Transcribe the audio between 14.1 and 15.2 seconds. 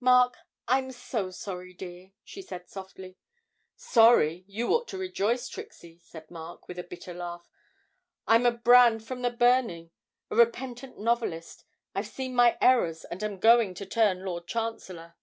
Lord Chancellor.'